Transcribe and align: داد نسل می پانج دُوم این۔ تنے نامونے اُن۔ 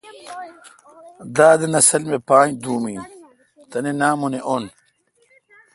داد 1.35 1.61
نسل 1.73 2.01
می 2.09 2.17
پانج 2.27 2.49
دُوم 2.63 2.83
این۔ 2.89 3.01
تنے 3.69 3.91
نامونے 3.99 4.39
اُن۔ 4.51 4.63